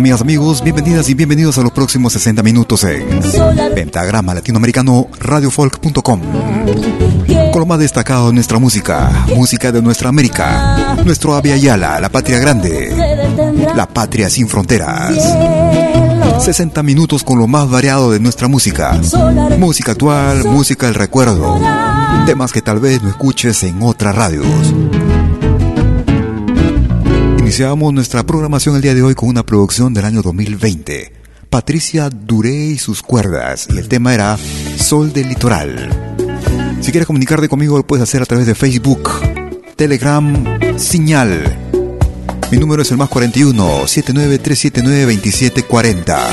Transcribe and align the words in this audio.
Amigas, 0.00 0.22
amigos? 0.22 0.64
Bienvenidas 0.64 1.10
y 1.10 1.14
bienvenidos 1.14 1.58
a 1.58 1.62
los 1.62 1.72
próximos 1.72 2.14
60 2.14 2.42
minutos 2.42 2.84
en 2.84 3.06
Pentagrama 3.74 4.32
Latinoamericano 4.32 5.08
Radiofolk.com. 5.18 6.20
Con 7.52 7.60
lo 7.60 7.66
más 7.66 7.78
destacado 7.78 8.28
de 8.28 8.32
nuestra 8.32 8.58
música, 8.58 9.26
música 9.36 9.70
de 9.70 9.82
nuestra 9.82 10.08
América, 10.08 10.96
nuestro 11.04 11.34
Avia 11.34 11.58
Yala, 11.58 12.00
la 12.00 12.08
patria 12.08 12.38
grande, 12.38 12.96
la 13.76 13.86
patria 13.86 14.30
sin 14.30 14.48
fronteras. 14.48 15.12
Cielo, 15.12 16.40
60 16.40 16.82
minutos 16.82 17.22
con 17.22 17.38
lo 17.38 17.46
más 17.46 17.68
variado 17.68 18.10
de 18.10 18.20
nuestra 18.20 18.48
música. 18.48 18.98
Música 19.58 19.92
actual, 19.92 20.44
música 20.44 20.86
del 20.86 20.94
recuerdo. 20.94 21.60
Temas 22.24 22.52
que 22.52 22.62
tal 22.62 22.80
vez 22.80 23.02
no 23.02 23.10
escuches 23.10 23.62
en 23.64 23.82
otras 23.82 24.14
radios. 24.14 24.46
Iniciamos 27.50 27.92
nuestra 27.92 28.24
programación 28.24 28.76
el 28.76 28.80
día 28.80 28.94
de 28.94 29.02
hoy 29.02 29.16
con 29.16 29.28
una 29.28 29.44
producción 29.44 29.92
del 29.92 30.04
año 30.04 30.22
2020. 30.22 31.12
Patricia 31.50 32.08
Duré 32.08 32.54
y 32.54 32.78
sus 32.78 33.02
cuerdas. 33.02 33.66
Y 33.68 33.76
el 33.76 33.88
tema 33.88 34.14
era 34.14 34.38
Sol 34.78 35.12
del 35.12 35.30
Litoral. 35.30 36.16
Si 36.80 36.92
quieres 36.92 37.08
comunicarte 37.08 37.48
conmigo 37.48 37.76
lo 37.76 37.84
puedes 37.84 38.04
hacer 38.04 38.22
a 38.22 38.24
través 38.24 38.46
de 38.46 38.54
Facebook, 38.54 39.10
Telegram, 39.74 40.78
Señal. 40.78 41.42
Mi 42.52 42.58
número 42.58 42.82
es 42.82 42.90
el 42.92 42.98
más 42.98 43.08
41 43.08 43.84
79379 43.84 45.14
2740. 45.16 46.28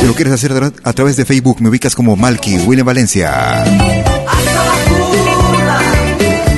Si 0.00 0.06
lo 0.06 0.14
quieres 0.14 0.32
hacer 0.32 0.52
a 0.84 0.92
través 0.92 1.16
de 1.16 1.24
Facebook, 1.24 1.60
me 1.60 1.70
ubicas 1.70 1.96
como 1.96 2.14
Malky, 2.14 2.56
William 2.58 2.86
Valencia. 2.86 3.64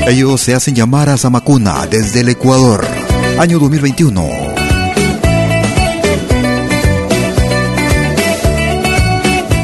Ellos 0.06 0.40
se 0.40 0.54
hacen 0.54 0.72
llamar 0.72 1.08
a 1.08 1.16
Zamacuna 1.16 1.84
desde 1.90 2.20
el 2.20 2.28
Ecuador, 2.28 2.86
año 3.40 3.58
2021. 3.58 4.24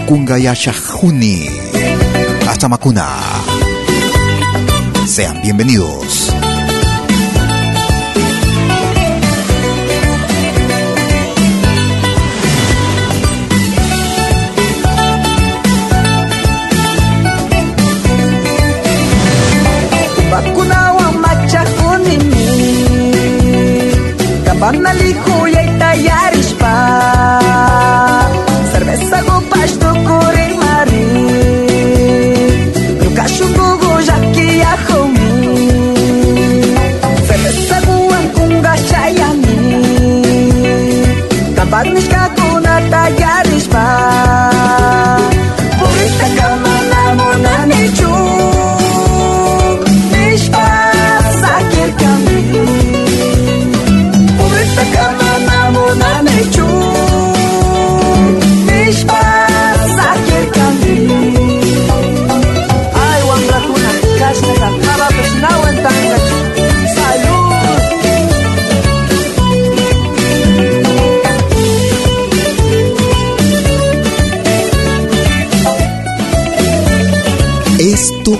Kungayashahuni, 0.09 1.47
a 2.49 2.55
Zamacuna. 2.57 3.09
Sean 5.07 5.41
bienvenidos. 5.43 6.35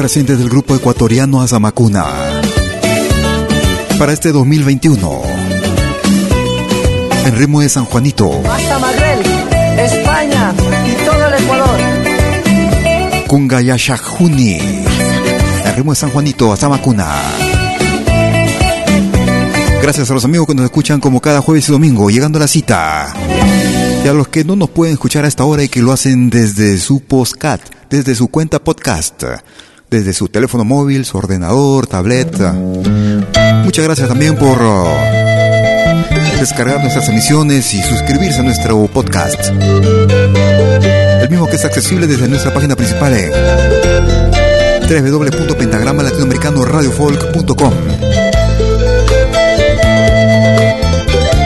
Más 0.00 0.04
reciente 0.04 0.34
del 0.36 0.48
grupo 0.48 0.74
ecuatoriano 0.74 1.42
Azamacuna. 1.42 2.06
Para 3.98 4.14
este 4.14 4.32
2021, 4.32 5.22
en 7.26 7.36
ritmo 7.36 7.60
de 7.60 7.68
San 7.68 7.84
Juanito. 7.84 8.40
Hasta 8.50 8.78
Magrel, 8.78 9.20
España 9.78 10.54
y 10.86 11.04
todo 11.04 11.26
el 11.26 11.42
Ecuador. 11.42 11.80
Kungayashajuni. 13.26 14.58
En 15.66 15.76
ritmo 15.76 15.92
de 15.92 15.96
San 15.96 16.10
Juanito, 16.10 16.50
Azamacuna. 16.50 17.08
Gracias 19.82 20.10
a 20.10 20.14
los 20.14 20.24
amigos 20.24 20.46
que 20.46 20.54
nos 20.54 20.64
escuchan 20.64 21.00
como 21.00 21.20
cada 21.20 21.42
jueves 21.42 21.68
y 21.68 21.72
domingo, 21.72 22.08
llegando 22.08 22.38
a 22.38 22.40
la 22.40 22.48
cita. 22.48 23.12
Y 24.02 24.08
a 24.08 24.14
los 24.14 24.28
que 24.28 24.44
no 24.44 24.56
nos 24.56 24.70
pueden 24.70 24.94
escuchar 24.94 25.26
a 25.26 25.28
esta 25.28 25.44
hora 25.44 25.62
y 25.62 25.68
que 25.68 25.82
lo 25.82 25.92
hacen 25.92 26.30
desde 26.30 26.78
su 26.78 27.00
postcat, 27.00 27.60
desde 27.90 28.14
su 28.14 28.28
cuenta 28.28 28.60
podcast 28.60 29.24
desde 29.90 30.12
su 30.12 30.28
teléfono 30.28 30.64
móvil, 30.64 31.04
su 31.04 31.18
ordenador, 31.18 31.88
tableta. 31.88 32.52
Muchas 33.64 33.84
gracias 33.84 34.08
también 34.08 34.36
por 34.36 34.62
uh, 34.62 34.86
descargar 36.38 36.80
nuestras 36.80 37.08
emisiones 37.08 37.74
y 37.74 37.82
suscribirse 37.82 38.38
a 38.40 38.44
nuestro 38.44 38.86
podcast. 38.86 39.48
El 41.20 41.28
mismo 41.28 41.48
que 41.48 41.56
es 41.56 41.64
accesible 41.64 42.06
desde 42.06 42.28
nuestra 42.28 42.54
página 42.54 42.76
principal 42.76 43.14
en 43.14 43.32
www.pentagramalatinoamericanoradiofolk.com. 44.88 47.74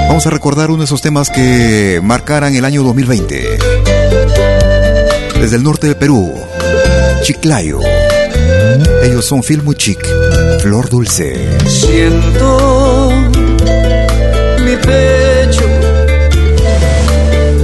Vamos 0.08 0.26
a 0.26 0.31
recordar 0.31 0.70
uno 0.70 0.81
de 0.81 0.85
esos 0.85 1.00
temas 1.00 1.31
que 1.31 2.01
marcaran 2.03 2.55
el 2.55 2.65
año 2.65 2.82
2020. 2.84 3.58
Desde 5.41 5.56
el 5.56 5.63
norte 5.63 5.86
de 5.89 5.94
Perú, 5.94 6.34
Chiclayo. 7.22 7.81
Ellos 9.03 9.25
son 9.25 9.43
Filmuchic, 9.43 9.99
Flor 10.61 10.89
Dulce. 10.89 11.49
Siento 11.67 13.11
mi 14.65 14.77
pecho 14.77 15.65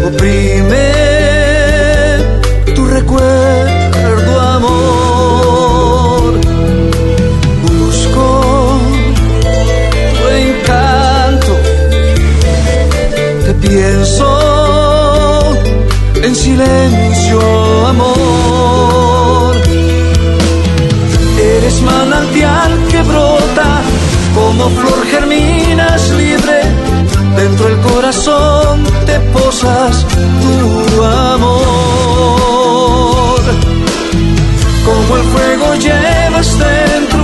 oprime 0.05 0.93
tu 2.75 2.85
recuerdo, 2.87 4.41
amor. 4.41 6.33
Busco 7.63 8.81
tu 10.17 10.29
encanto, 10.29 11.55
te 13.45 13.55
pienso 13.55 14.29
en 16.23 16.35
silencio, 16.35 17.41
amor. 17.87 18.70
Manantial 21.83 22.73
que 22.91 23.03
brota, 23.03 23.83
como 24.35 24.69
flor 24.71 25.07
germinas 25.11 26.11
libre, 26.11 26.63
dentro 27.37 27.67
del 27.67 27.79
corazón 27.81 28.85
te 29.07 29.19
posas 29.35 30.07
tu 30.43 31.05
amor. 31.05 31.61
Como 34.85 35.17
el 35.17 35.23
fuego 35.33 35.75
llevas 35.77 36.59
dentro, 36.59 37.21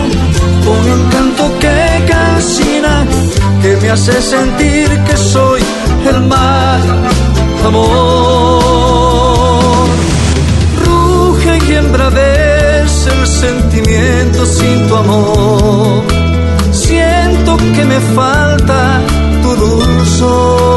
un 0.75 0.85
encanto 0.99 1.59
que 1.59 2.05
calcina, 2.07 3.05
que 3.63 3.77
me 3.81 3.91
hace 3.91 4.21
sentir 4.23 4.89
que 5.07 5.17
soy 5.17 5.63
el 6.09 6.21
mar, 6.23 6.81
amor. 7.67 8.66
El 13.77 13.85
sentimiento 13.85 14.47
sin 14.47 14.89
tu 14.89 14.97
amor. 14.97 16.03
Siento 16.71 17.57
que 17.57 17.85
me 17.85 18.01
falta 18.15 19.01
tu 19.43 19.57
dulzor. 19.57 20.76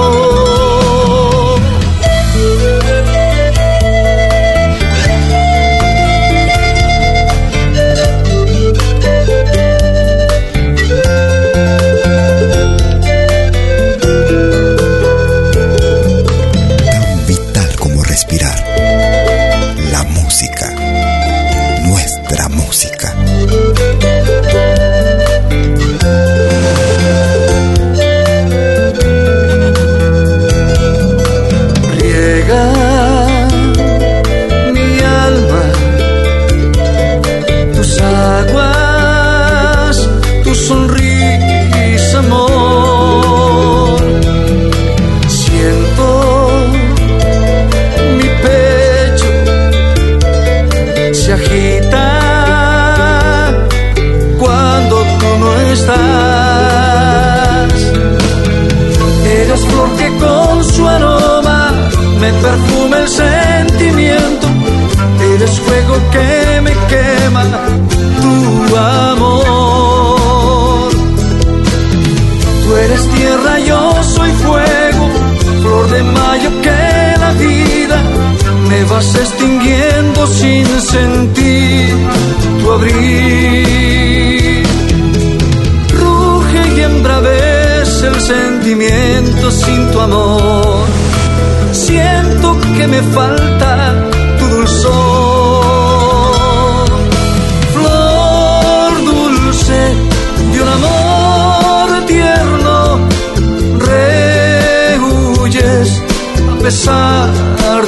Pesar 106.69 107.31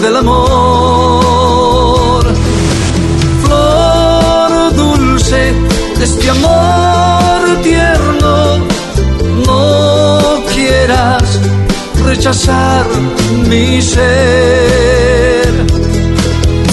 del 0.01 0.15
amor. 0.15 1.53
Flor 3.43 4.73
dulce 4.75 5.53
de 5.99 6.03
este 6.03 6.27
amor 6.31 7.61
tierno, 7.61 8.57
no 9.45 10.43
quieras 10.51 11.39
rechazar 12.03 12.87
mi 13.47 13.83
ser. 13.83 15.51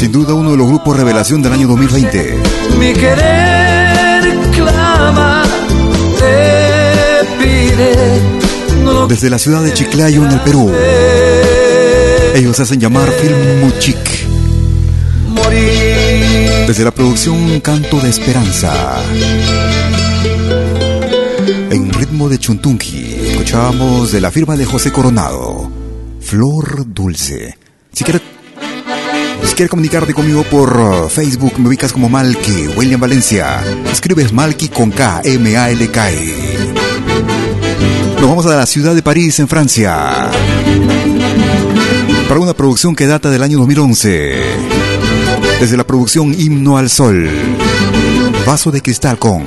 Sin 0.00 0.10
duda 0.10 0.32
uno 0.32 0.52
de 0.52 0.56
los 0.56 0.66
grupos 0.66 0.96
revelación 0.96 1.42
del 1.42 1.52
año 1.52 1.68
2020. 1.68 2.38
Mi 2.78 2.94
querer 2.94 4.22
clama, 4.56 5.42
te 6.18 7.26
pide. 7.38 7.92
No 8.82 9.06
Desde 9.06 9.28
la 9.28 9.38
ciudad 9.38 9.62
de 9.62 9.74
Chiclayo, 9.74 10.24
en 10.24 10.32
el 10.32 10.40
Perú. 10.40 10.72
Ellos 12.34 12.60
hacen 12.60 12.80
llamar 12.80 13.08
Film 13.10 13.60
Muchik. 13.60 13.96
Desde 16.66 16.84
la 16.84 16.90
producción 16.90 17.60
Canto 17.60 18.00
de 18.00 18.10
Esperanza. 18.10 19.02
En 21.70 21.92
ritmo 21.92 22.28
de 22.28 22.38
Chuntunji, 22.38 23.14
escuchábamos 23.30 24.12
de 24.12 24.20
la 24.20 24.30
firma 24.30 24.56
de 24.56 24.64
José 24.64 24.92
Coronado, 24.92 25.70
Flor 26.20 26.84
Dulce. 26.92 27.56
Si 27.92 28.04
quieres, 28.04 28.22
si 29.44 29.54
quieres 29.54 29.70
comunicarte 29.70 30.14
conmigo 30.14 30.44
por 30.44 31.10
Facebook, 31.10 31.58
me 31.58 31.68
ubicas 31.68 31.92
como 31.92 32.08
Malky, 32.08 32.68
William 32.76 33.00
Valencia. 33.00 33.62
Escribes 33.90 34.32
Malky 34.32 34.68
con 34.68 34.90
K, 34.90 35.22
M-A-L-K. 35.24 36.10
-E. 36.10 36.78
Nos 38.20 38.28
vamos 38.28 38.46
a 38.46 38.56
la 38.56 38.66
ciudad 38.66 38.94
de 38.94 39.02
París, 39.02 39.38
en 39.38 39.48
Francia. 39.48 40.30
Para 42.28 42.40
una 42.40 42.52
producción 42.52 42.94
que 42.94 43.06
data 43.06 43.30
del 43.30 43.42
año 43.42 43.56
2011. 43.56 44.42
Desde 45.60 45.76
la 45.78 45.86
producción 45.86 46.38
Himno 46.38 46.76
al 46.76 46.90
Sol. 46.90 47.26
Vaso 48.44 48.70
de 48.70 48.82
cristal 48.82 49.18
con 49.18 49.44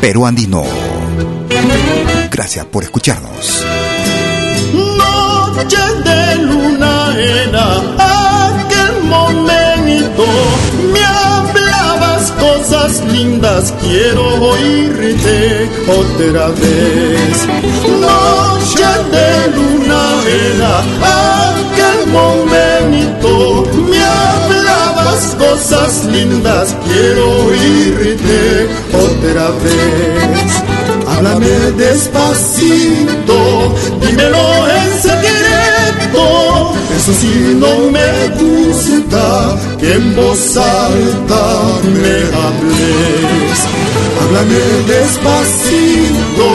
Perú 0.00 0.24
Andino. 0.24 0.64
Gracias 2.30 2.64
por 2.64 2.84
escucharnos. 2.84 3.66
Noche 4.72 5.76
de 6.04 6.36
luna 6.36 7.14
era 7.18 7.74
aquel 8.54 9.02
momento. 9.04 10.24
Me 10.90 11.27
cosas 12.78 13.00
lindas, 13.12 13.74
quiero 13.80 14.22
oírte 14.40 15.68
otra 15.88 16.48
vez. 16.48 17.46
Noche 18.00 18.90
de 19.12 19.30
luna 19.56 20.04
era 20.52 20.74
aquel 21.58 22.06
momento. 22.12 23.30
Me 23.90 24.02
hablabas 24.04 25.22
cosas 25.38 26.04
lindas, 26.04 26.76
quiero 26.84 27.46
oírte 27.46 28.68
otra 28.92 29.50
vez. 29.64 30.62
Háblame 31.08 31.72
despacito, 31.76 33.38
dímelo 34.00 34.68
en 34.68 35.02
secreto. 35.02 35.17
Eso 37.08 37.20
sí 37.22 37.56
no 37.58 37.90
me 37.90 38.28
gusta 38.36 39.56
que 39.80 39.94
en 39.94 40.14
voz 40.14 40.56
alta 40.58 41.80
me 41.84 42.16
hables. 42.36 43.58
Háblame 44.20 44.60
despacito, 44.86 46.48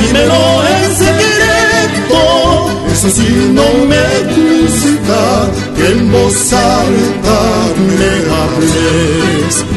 dímelo 0.00 0.42
en 0.74 0.96
secreto. 0.96 2.20
Eso 2.92 3.08
sí 3.08 3.52
no 3.52 3.68
me 3.86 4.06
gusta 4.34 5.20
que 5.76 5.86
en 5.86 6.10
voz 6.10 6.52
alta 6.52 7.40
me 7.78 8.10
hables. 8.34 9.73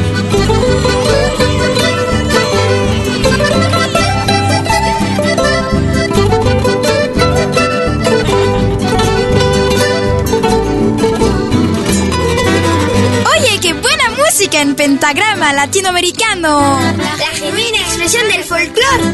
Música 14.48 14.62
en 14.62 14.74
pentagrama 14.74 15.52
latinoamericano. 15.52 16.78
La 17.18 17.26
genuina 17.34 17.78
expresión 17.78 18.28
del 18.28 18.44
folclore. 18.44 19.04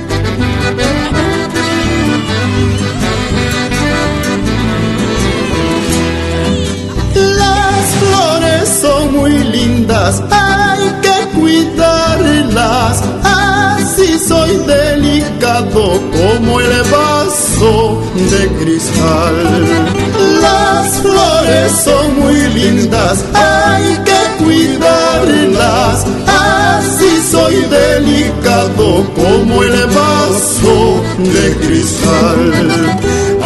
Las 7.15 7.87
flores 8.01 8.69
son 8.81 9.13
muy 9.13 9.33
lindas, 9.33 10.23
hay 10.31 10.93
que 11.03 11.39
cuidarlas. 11.39 13.03
Así 13.25 14.19
soy 14.19 14.57
delicado 14.67 16.01
como 16.13 16.61
el 16.61 16.83
vaso 16.83 18.03
de 18.15 18.49
cristal. 18.65 20.14
Las 20.45 20.87
flores 21.05 21.73
son 21.85 22.21
muy 22.21 22.39
lindas, 22.59 23.17
hay 23.33 23.87
que 24.09 24.21
cuidarlas. 24.45 25.97
Así 26.27 27.13
soy 27.31 27.57
delicado 27.81 28.87
como 29.21 29.63
el 29.63 29.79
vaso 29.87 30.77
de 31.19 31.45
cristal. 31.63 32.41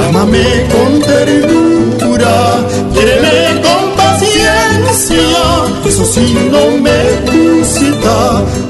Ámame 0.08 0.46
con 0.72 0.90
ternura, 1.10 2.36
quiéreme 2.94 3.38
con 3.66 3.82
paciencia. 3.96 5.26
Eso 5.86 6.04
sí 6.14 6.26
no 6.54 6.64
me 6.86 7.00
gusta 7.30 8.16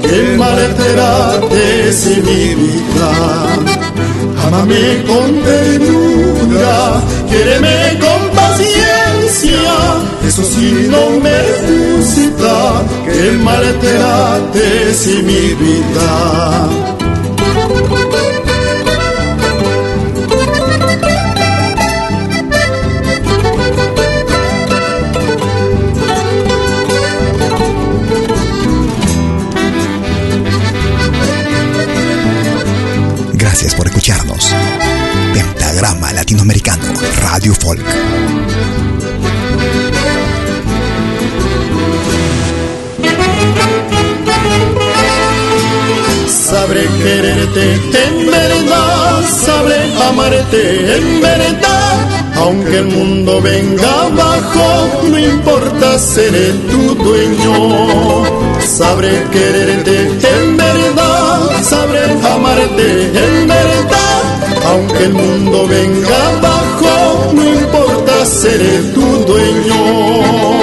que 0.01 0.17
maltrates 0.37 1.97
mi 2.25 2.43
vida. 2.61 3.11
Ámame 4.45 4.83
con 5.09 5.29
ternura, 5.47 6.75
quiéreme 7.29 7.77
con 8.03 8.08
Eso 9.41 10.43
sí 10.43 10.87
no 10.89 11.11
me 11.21 11.39
gusta 11.65 12.83
que 13.05 13.31
maltrates 13.37 15.07
mi 15.23 15.53
vida. 15.55 16.69
Gracias 33.33 33.73
por 33.73 33.87
escucharnos. 33.87 34.53
Pentagrama 35.33 36.11
Latinoamericano, 36.11 36.93
Radio 37.21 37.53
Folk. 37.55 37.85
En 47.55 48.31
verdad, 48.31 49.23
sabré 49.27 49.77
amarte 50.07 50.95
en 50.97 51.21
verdad. 51.21 52.09
Aunque 52.35 52.77
el 52.77 52.85
mundo 52.85 53.41
venga 53.41 54.01
abajo, 54.03 55.03
no 55.09 55.17
importa, 55.17 55.97
seré 55.99 56.53
tu 56.69 56.95
dueño. 56.95 58.23
Sabré 58.61 59.25
quererte 59.31 60.11
en 60.35 60.57
verdad, 60.57 61.63
sabré 61.63 62.03
amarte 62.33 63.03
en 63.07 63.47
verdad. 63.47 64.21
Aunque 64.67 65.03
el 65.05 65.13
mundo 65.13 65.67
venga 65.67 66.29
abajo, 66.37 67.31
no 67.33 67.43
importa, 67.43 68.25
seré 68.25 68.79
tu 68.93 69.05
dueño. 69.25 70.58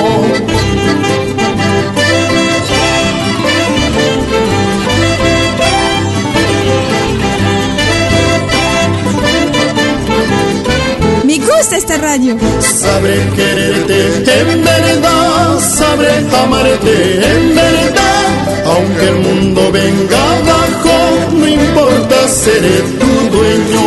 Esta 11.76 11.98
radio. 11.98 12.36
Sabré 12.60 13.18
quererte 13.36 14.40
en 14.40 14.64
verdad, 14.64 15.60
sabré 15.60 16.10
amarte 16.34 17.16
en 17.16 17.54
verdad. 17.54 18.64
Aunque 18.64 19.08
el 19.08 19.18
mundo 19.20 19.70
venga 19.72 20.38
abajo, 20.38 21.32
no 21.32 21.46
importa, 21.46 22.28
seré 22.28 22.80
tu 22.98 23.36
dueño. 23.36 23.84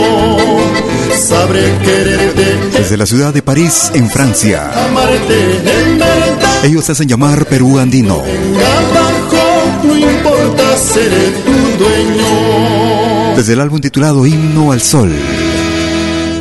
Sabré 1.18 1.64
quererte. 1.84 2.78
Desde 2.78 2.98
la 2.98 3.06
ciudad 3.06 3.34
de 3.34 3.42
París, 3.42 3.92
en 3.94 4.10
Francia. 4.10 4.70
Amarte 4.86 5.58
en 5.58 5.98
verdad. 5.98 6.66
Ellos 6.66 6.90
hacen 6.90 7.08
llamar 7.08 7.46
Perú 7.48 7.80
Andino. 7.80 8.22
Venga 8.22 8.78
abajo, 8.78 9.84
no 9.84 9.98
importa, 9.98 10.78
seré 10.78 11.32
tu 11.44 11.84
dueño. 11.84 13.36
Desde 13.36 13.54
el 13.54 13.62
álbum 13.62 13.80
titulado 13.80 14.26
Himno 14.26 14.72
al 14.72 14.82
Sol 14.82 15.12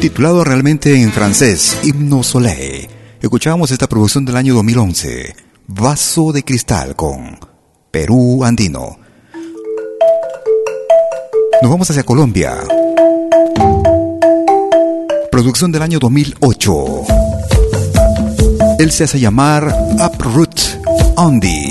titulado 0.01 0.45
realmente 0.45 1.03
en 1.03 1.11
francés 1.11 1.77
Himno 1.83 2.23
Soleil. 2.23 2.89
Escuchábamos 3.21 3.73
esta 3.73 3.89
producción 3.89 4.25
del 4.25 4.37
año 4.37 4.55
2011, 4.55 5.35
Vaso 5.67 6.31
de 6.31 6.45
Cristal 6.45 6.95
con 6.95 7.39
Perú 7.91 8.45
Andino. 8.45 8.99
Nos 11.61 11.71
vamos 11.71 11.91
hacia 11.91 12.05
Colombia. 12.05 12.55
Producción 15.33 15.73
del 15.73 15.83
año 15.83 15.99
2008. 15.99 16.85
Él 18.79 18.93
se 18.93 19.05
hace 19.05 19.19
llamar 19.19 19.75
Uproot 19.99 20.61
Andy. 21.17 21.69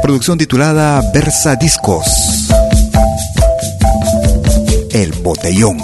Producción 0.00 0.38
titulada 0.38 1.02
Versa 1.12 1.56
Discos. 1.56 2.35
El 4.96 5.12
Botellón. 5.12 5.76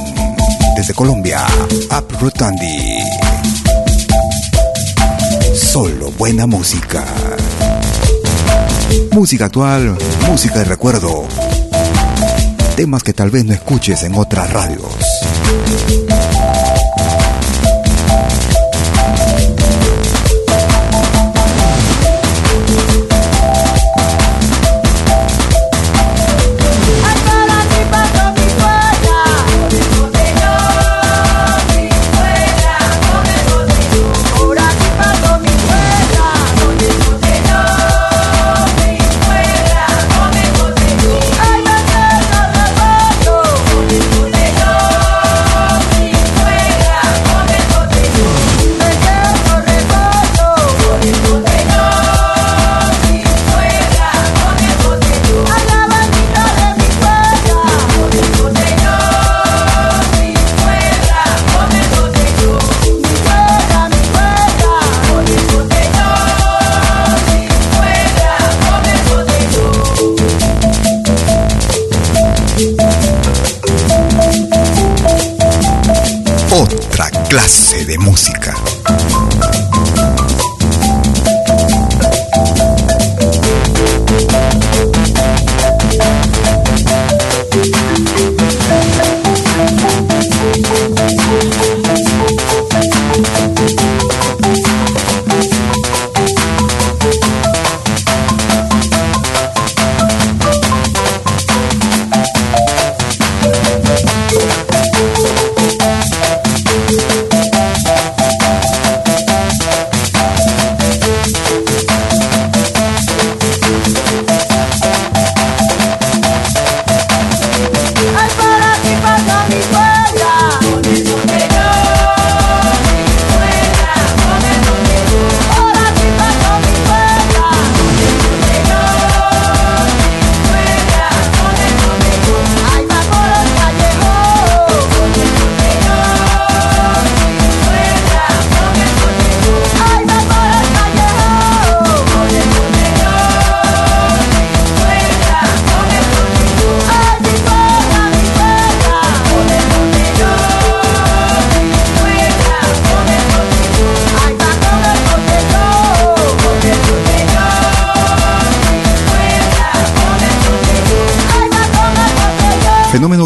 Desde 0.74 0.94
Colombia, 0.94 1.44
Uprutandi. 1.90 2.98
Solo 5.54 6.10
buena 6.12 6.46
música. 6.46 7.04
Música 9.10 9.44
actual, 9.44 9.98
música 10.26 10.60
de 10.60 10.64
recuerdo. 10.64 11.26
Temas 12.74 13.02
que 13.02 13.12
tal 13.12 13.30
vez 13.30 13.44
no 13.44 13.52
escuches 13.52 14.02
en 14.02 14.14
otras 14.14 14.50
radios. 14.50 14.96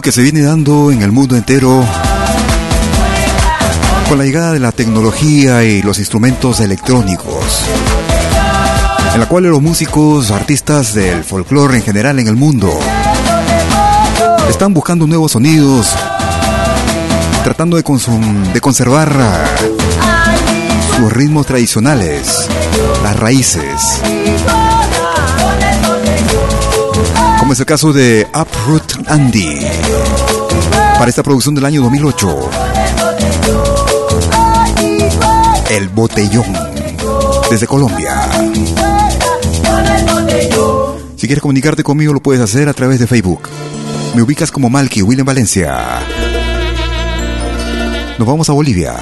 Que 0.07 0.13
se 0.13 0.23
viene 0.23 0.43
dando 0.43 0.93
en 0.93 1.03
el 1.03 1.11
mundo 1.11 1.35
entero 1.35 1.85
con 4.09 4.17
la 4.17 4.25
llegada 4.25 4.53
de 4.53 4.61
la 4.61 4.71
tecnología 4.71 5.65
y 5.65 5.83
los 5.83 5.99
instrumentos 5.99 6.61
electrónicos, 6.61 7.63
en 9.15 9.19
la 9.19 9.27
cual 9.27 9.43
los 9.43 9.61
músicos, 9.61 10.31
artistas 10.31 10.95
del 10.95 11.25
folclore 11.25 11.79
en 11.79 11.83
general 11.83 12.21
en 12.21 12.29
el 12.29 12.37
mundo, 12.37 12.71
están 14.49 14.73
buscando 14.73 15.09
nuevos 15.09 15.33
sonidos, 15.33 15.93
tratando 17.43 17.77
de, 17.77 17.83
de 18.53 18.61
conservar 18.61 19.13
sus 20.97 21.13
ritmos 21.13 21.47
tradicionales, 21.47 22.33
las 23.03 23.17
raíces. 23.17 24.01
Como 27.47 27.53
es 27.53 27.61
el 27.61 27.67
caso 27.67 27.93
de 27.93 28.27
Uproot 28.35 29.09
Andy, 29.09 29.61
para 30.99 31.09
esta 31.09 31.23
producción 31.23 31.55
del 31.55 31.65
año 31.65 31.81
2008. 31.81 32.51
El 35.71 35.89
Botellón, 35.91 36.53
desde 37.49 37.69
Colombia. 37.69 38.29
Si 41.15 41.29
quieres 41.29 41.41
comunicarte 41.41 41.85
conmigo, 41.85 42.13
lo 42.13 42.21
puedes 42.21 42.43
hacer 42.43 42.69
a 42.69 42.73
través 42.73 42.99
de 42.99 43.07
Facebook. 43.07 43.49
Me 44.17 44.23
ubicas 44.23 44.51
como 44.51 44.69
Malky, 44.69 45.03
William 45.03 45.25
Valencia. 45.25 46.01
Nos 48.19 48.27
vamos 48.27 48.51
a 48.51 48.55
Bolivia. 48.55 48.97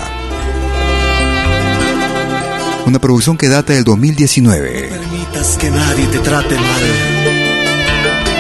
Una 2.85 2.99
producción 2.99 3.39
que 3.39 3.49
data 3.49 3.73
del 3.73 3.85
2019. 3.85 4.91
No 4.91 4.99
permitas 4.99 5.57
que 5.57 5.71
nadie 5.71 6.07
te 6.09 6.19
trate 6.19 6.57
mal 6.57 7.44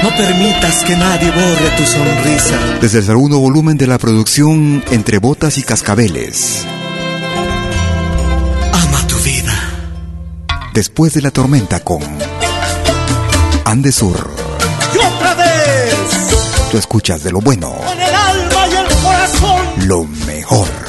No 0.04 0.14
permitas 0.14 0.84
que 0.84 0.94
nadie 0.96 1.30
borre 1.30 1.70
tu 1.78 1.86
sonrisa. 1.86 2.58
Desde 2.78 2.98
el 2.98 3.06
segundo 3.06 3.38
volumen 3.38 3.78
de 3.78 3.86
la 3.86 3.96
producción 3.96 4.84
Entre 4.90 5.18
Botas 5.18 5.56
y 5.56 5.62
Cascabeles. 5.62 6.66
Ama 8.70 9.06
tu 9.06 9.16
vida. 9.20 9.54
Después 10.74 11.14
de 11.14 11.22
la 11.22 11.30
tormenta 11.30 11.80
con 11.80 12.02
Andesur. 13.64 14.30
Y 14.94 14.98
otra 14.98 15.34
vez. 15.36 15.94
Tú 16.70 16.76
escuchas 16.76 17.24
de 17.24 17.32
lo 17.32 17.40
bueno. 17.40 17.74
Con 17.74 17.98
el 17.98 18.14
alma 18.14 18.68
y 18.70 18.76
el 18.76 18.86
corazón. 19.00 19.88
Lo 19.88 20.04
mejor. 20.04 20.83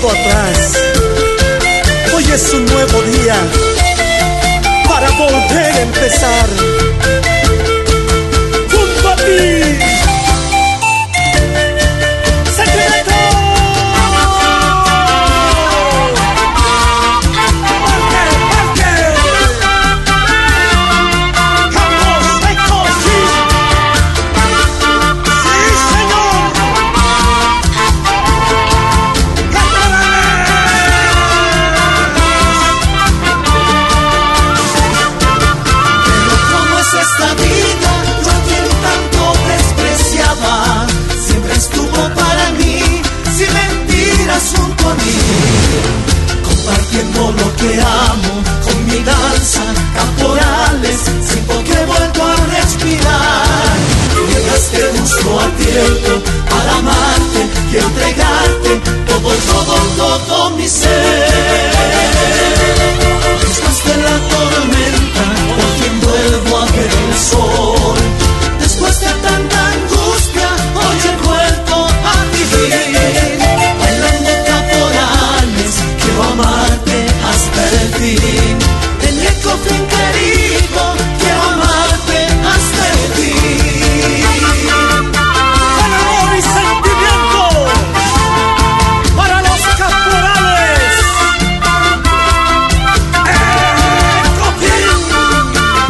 Todo 0.00 0.10
atrás. 0.10 0.74
Hoy 2.14 2.24
es 2.32 2.52
un 2.52 2.64
nuevo 2.66 3.02
día 3.02 3.34
para 4.88 5.10
volver 5.10 5.72
a 5.72 5.80
empezar. 5.80 6.46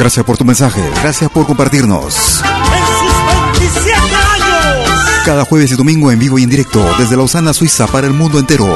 Gracias 0.09 0.25
por 0.25 0.38
tu 0.38 0.44
mensaje. 0.47 0.81
Gracias 1.03 1.31
por 1.31 1.44
compartirnos. 1.44 2.40
En 2.42 3.61
sus 3.61 3.61
27 3.61 3.92
años. 3.92 4.88
Cada 5.27 5.44
jueves 5.44 5.71
y 5.71 5.77
domingo 5.77 6.11
en 6.11 6.18
vivo 6.18 6.38
y 6.38 6.44
en 6.44 6.49
directo 6.49 6.83
desde 6.99 7.14
Lausana, 7.14 7.53
Suiza 7.53 7.87
para 7.88 8.07
el 8.07 8.14
mundo 8.14 8.38
entero. 8.38 8.75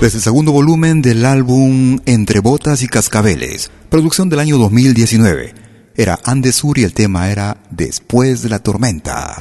Desde 0.00 0.16
el 0.16 0.22
segundo 0.22 0.52
volumen 0.52 1.02
del 1.02 1.26
álbum 1.26 1.98
Entre 2.06 2.40
Botas 2.40 2.82
y 2.82 2.88
Cascabeles, 2.88 3.70
producción 3.90 4.30
del 4.30 4.38
año 4.38 4.56
2019. 4.56 5.52
Era 5.94 6.18
Andesur 6.24 6.78
y 6.78 6.84
el 6.84 6.94
tema 6.94 7.28
era 7.30 7.58
Después 7.70 8.40
de 8.42 8.48
la 8.48 8.60
tormenta. 8.60 9.36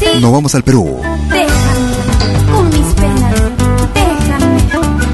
Sí, 0.00 0.06
Nos 0.20 0.32
vamos 0.32 0.54
al 0.56 0.64
Perú. 0.64 1.00
déjame 1.30 2.03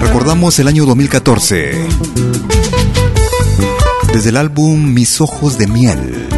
Recordamos 0.00 0.59
el 0.59 0.68
año 0.68 0.87
2014. 0.87 1.88
Desde 4.12 4.29
el 4.31 4.37
álbum 4.37 4.92
Mis 4.92 5.20
Ojos 5.20 5.57
de 5.57 5.66
Miel. 5.66 6.29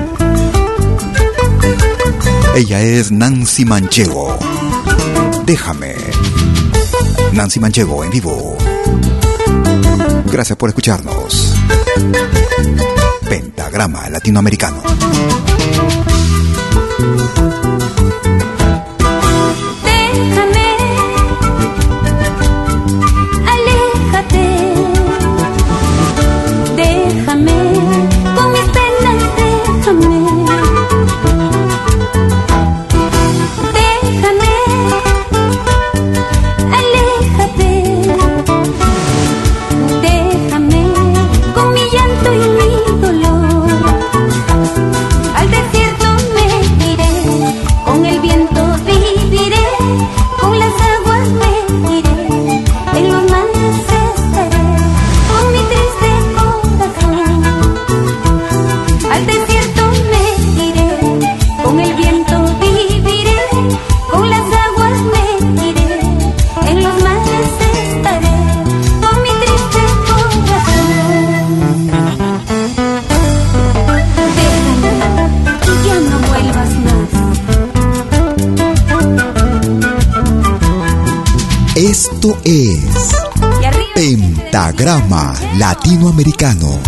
Ella 2.54 2.82
es 2.82 3.10
Nancy 3.10 3.64
Manchego. 3.64 4.38
Déjame. 5.46 5.94
Nancy 7.32 7.60
Manchego 7.60 8.04
en 8.04 8.10
vivo. 8.10 8.56
Gracias 10.30 10.56
por 10.58 10.68
escucharnos. 10.68 11.54
Pentagrama 13.28 14.08
Latinoamericano. 14.10 14.82
Es 82.44 83.12
Pentagrama 83.94 85.34
Latinoamericano. 85.58 86.80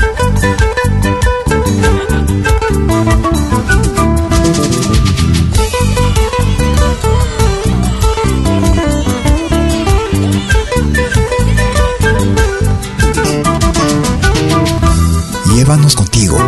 Llévanos 15.55 15.95
contigo 15.95 16.39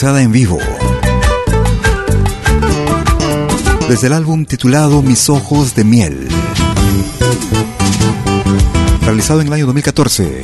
realizada 0.00 0.22
en 0.22 0.30
vivo. 0.30 0.58
Desde 3.88 4.06
el 4.06 4.12
álbum 4.12 4.44
titulado 4.44 5.02
Mis 5.02 5.28
Ojos 5.28 5.74
de 5.74 5.82
Miel. 5.82 6.28
Realizado 9.00 9.40
en 9.40 9.48
el 9.48 9.52
año 9.54 9.66
2014. 9.66 10.42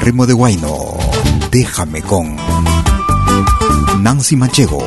ritmo 0.00 0.26
de 0.26 0.32
Guayno. 0.32 0.96
Déjame 1.52 2.02
con 2.02 2.34
Nancy 4.00 4.34
Manchego. 4.34 4.84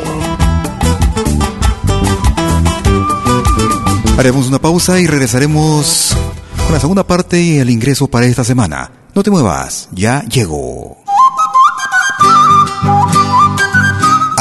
Haremos 4.17 4.47
una 4.49 4.59
pausa 4.59 4.99
y 4.99 5.07
regresaremos 5.07 6.17
con 6.65 6.73
la 6.73 6.81
segunda 6.81 7.07
parte 7.07 7.41
y 7.41 7.59
el 7.59 7.69
ingreso 7.69 8.07
para 8.07 8.25
esta 8.25 8.43
semana. 8.43 8.91
No 9.15 9.23
te 9.23 9.31
muevas, 9.31 9.87
ya 9.93 10.23
llegó. 10.23 10.98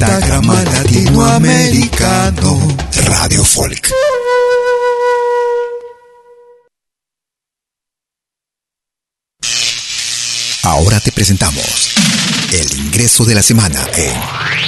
Pentagrama 0.00 0.64
Latinoamericano 0.64 2.58
Radio 3.04 3.44
Folk. 3.44 3.92
Ahora 10.62 11.00
te 11.00 11.12
presentamos 11.12 11.90
el 12.50 12.78
ingreso 12.78 13.26
de 13.26 13.34
la 13.34 13.42
semana 13.42 13.86
en 13.94 14.18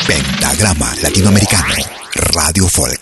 Pentagrama 0.06 0.94
Latinoamericano 1.00 1.76
Radio 2.14 2.68
Folk. 2.68 3.00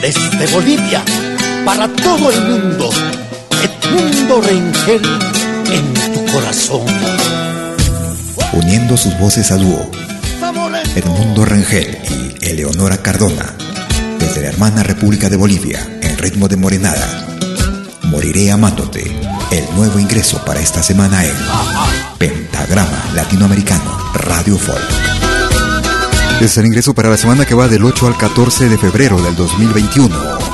Desde 0.00 0.46
Bolivia, 0.46 1.04
para 1.68 1.86
todo 1.86 2.30
el 2.30 2.40
mundo, 2.46 2.88
Edmundo 3.62 4.40
Rengel 4.40 5.02
en 5.70 6.14
tu 6.14 6.32
corazón. 6.32 6.86
Uniendo 8.54 8.96
sus 8.96 9.18
voces 9.18 9.52
a 9.52 9.56
dúo, 9.58 9.90
Edmundo 10.96 11.44
Rengel 11.44 11.98
y 12.08 12.46
Eleonora 12.46 13.02
Cardona, 13.02 13.54
desde 14.18 14.40
la 14.40 14.48
hermana 14.48 14.82
República 14.82 15.28
de 15.28 15.36
Bolivia, 15.36 15.86
en 16.00 16.16
ritmo 16.16 16.48
de 16.48 16.56
morenada. 16.56 17.26
Moriré 18.04 18.50
amándote, 18.50 19.02
el 19.50 19.64
nuevo 19.76 19.98
ingreso 19.98 20.42
para 20.46 20.60
esta 20.60 20.82
semana 20.82 21.22
en 21.22 21.34
Pentagrama 22.16 23.10
Latinoamericano 23.14 23.94
Radio 24.14 24.56
Folk. 24.56 24.80
Es 26.40 26.56
el 26.56 26.64
ingreso 26.64 26.94
para 26.94 27.10
la 27.10 27.18
semana 27.18 27.44
que 27.44 27.54
va 27.54 27.68
del 27.68 27.84
8 27.84 28.06
al 28.06 28.16
14 28.16 28.70
de 28.70 28.78
febrero 28.78 29.20
del 29.20 29.36
2021. 29.36 30.47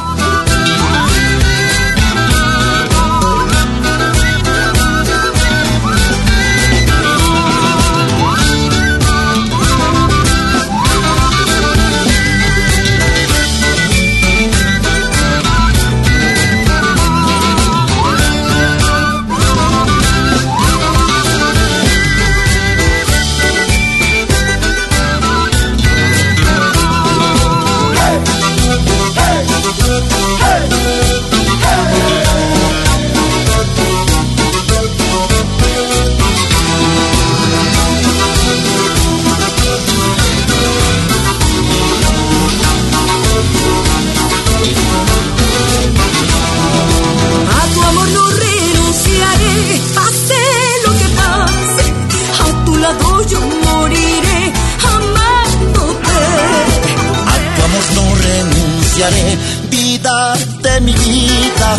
Mi 60.85 60.93
vida. 60.93 61.79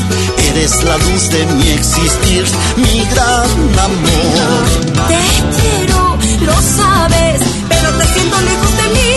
Eres 0.49 0.83
la 0.83 0.97
luz 0.97 1.29
de 1.29 1.45
mi 1.57 1.69
existir, 1.69 2.45
mi 2.77 3.05
gran 3.11 3.49
amor. 3.87 4.63
Te 5.07 5.21
quiero, 5.57 6.17
lo 6.41 6.53
sabes, 6.77 7.41
pero 7.69 7.89
te 7.97 8.05
siento 8.13 8.41
lejos 8.41 8.73
de 8.81 8.87
mí. 8.95 9.13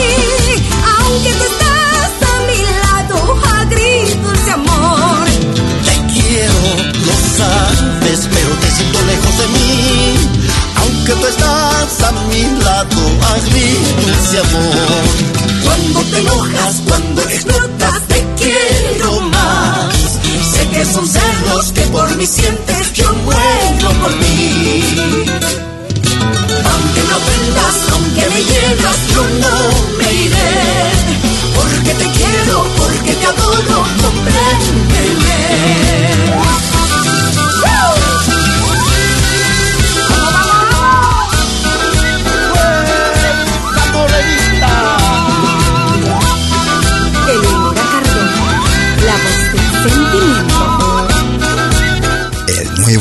Aunque 0.99 1.30
tú 1.39 1.45
estás 1.53 2.11
a 2.30 2.34
mi 2.49 2.61
lado, 2.82 3.16
a 3.55 3.64
gritos 3.64 4.45
de 4.47 4.53
amor. 4.53 5.26
Te 5.86 5.95
quiero, 6.12 6.62
lo 7.07 7.14
sabes, 7.39 8.20
pero 8.34 8.51
te 8.62 8.70
siento 8.76 8.99
lejos 9.12 9.39
de 9.41 9.47
mí. 9.57 9.70
Aunque 10.80 11.12
tú 11.20 11.26
estás 11.26 12.03
a 12.09 12.12
mi 12.30 12.43
lado, 12.64 13.01
a 13.30 13.34
gritos 13.49 14.32
de 14.32 14.39
amor. 14.47 15.05
Cuando 15.64 16.01
te 16.11 16.18
enojas, 16.20 16.82
cuando 16.86 17.22
explotas, 17.22 17.67
que 20.79 20.85
son 20.85 21.07
celos 21.09 21.72
que 21.72 21.81
por 21.87 22.16
mí 22.16 22.24
sientes, 22.24 22.93
yo 22.93 23.12
muero 23.24 23.91
por 24.01 24.12
ti. 24.20 24.95
Aunque 26.70 27.01
me 27.09 27.14
ofendas, 27.20 27.76
aunque 27.93 28.24
me 28.31 28.41
hieras, 28.49 28.99
yo 29.12 29.22
no 29.43 29.55
me 29.99 30.09
iré. 30.26 30.55
Porque 31.57 31.93
te 32.01 32.07
quiero, 32.18 32.57
porque 32.76 33.12
te 33.12 33.26
adoro, 33.26 33.79
compréndeme. 34.03 35.39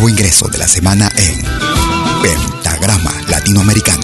Ingreso 0.10 0.48
de 0.48 0.58
la 0.58 0.68
semana 0.68 1.10
en 1.16 1.42
Pentagrama 2.22 3.14
Latinoamericano 3.30 3.97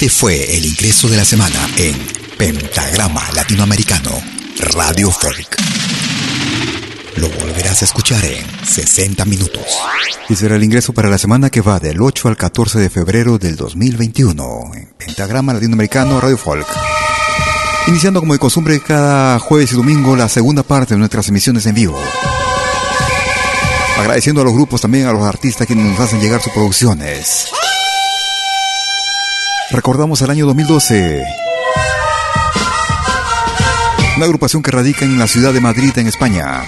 Este 0.00 0.08
fue 0.08 0.56
el 0.56 0.64
ingreso 0.64 1.08
de 1.08 1.18
la 1.18 1.26
semana 1.26 1.58
en 1.76 1.94
Pentagrama 2.38 3.22
Latinoamericano, 3.34 4.10
Radio 4.72 5.10
Folk. 5.10 5.58
Lo 7.16 7.28
volverás 7.28 7.82
a 7.82 7.84
escuchar 7.84 8.24
en 8.24 8.46
60 8.64 9.26
minutos. 9.26 9.62
Y 10.30 10.36
será 10.36 10.56
el 10.56 10.64
ingreso 10.64 10.94
para 10.94 11.10
la 11.10 11.18
semana 11.18 11.50
que 11.50 11.60
va 11.60 11.78
del 11.78 12.00
8 12.00 12.28
al 12.28 12.38
14 12.38 12.78
de 12.78 12.88
febrero 12.88 13.36
del 13.36 13.56
2021 13.56 14.70
en 14.72 14.86
Pentagrama 14.96 15.52
Latinoamericano, 15.52 16.18
Radio 16.18 16.38
Folk. 16.38 16.66
Iniciando 17.88 18.20
como 18.20 18.32
de 18.32 18.38
costumbre 18.38 18.80
cada 18.80 19.38
jueves 19.38 19.70
y 19.72 19.76
domingo 19.76 20.16
la 20.16 20.30
segunda 20.30 20.62
parte 20.62 20.94
de 20.94 20.98
nuestras 20.98 21.28
emisiones 21.28 21.66
en 21.66 21.74
vivo. 21.74 22.02
Agradeciendo 23.98 24.40
a 24.40 24.44
los 24.44 24.54
grupos 24.54 24.80
también, 24.80 25.08
a 25.08 25.12
los 25.12 25.24
artistas 25.24 25.66
que 25.66 25.76
nos 25.76 26.00
hacen 26.00 26.22
llegar 26.22 26.40
sus 26.40 26.54
producciones. 26.54 27.50
Recordamos 29.72 30.20
el 30.22 30.30
año 30.30 30.46
2012. 30.46 31.24
Una 34.16 34.24
agrupación 34.24 34.64
que 34.64 34.72
radica 34.72 35.04
en 35.04 35.16
la 35.16 35.28
ciudad 35.28 35.52
de 35.52 35.60
Madrid, 35.60 35.96
en 35.96 36.08
España. 36.08 36.64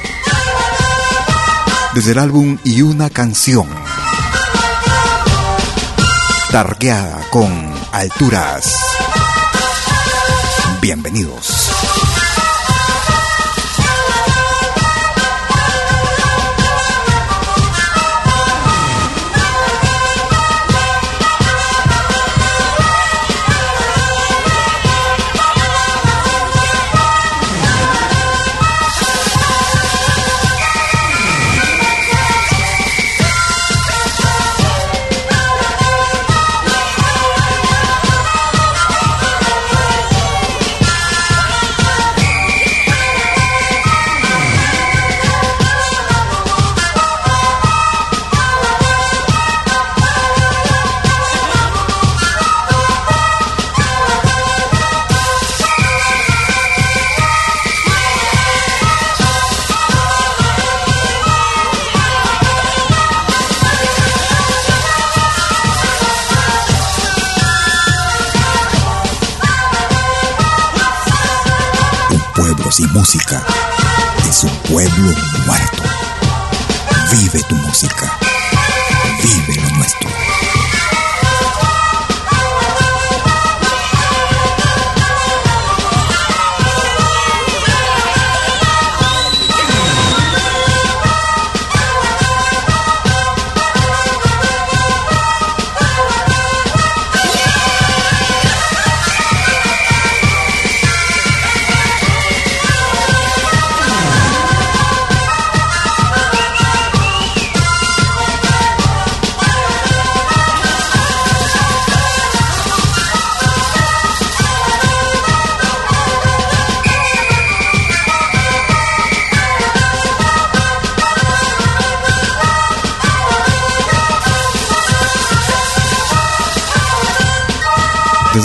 Desde 1.94 2.12
el 2.12 2.18
álbum 2.20 2.59
Y 2.62 2.82
una 2.82 3.11
canción. 3.11 3.68
Targueada 6.53 7.28
con 7.30 7.74
alturas. 7.92 8.72
Bienvenidos. 10.80 11.72
Pueblo 74.73 75.32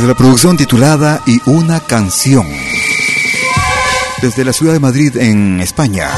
La 0.08 0.16
producción 0.16 0.56
titulada 0.56 1.22
Y 1.26 1.42
una 1.50 1.82
canción. 1.82 2.48
Desde 4.22 4.46
la 4.46 4.54
ciudad 4.54 4.72
de 4.72 4.80
Madrid, 4.80 5.18
en 5.18 5.60
España. 5.60 6.10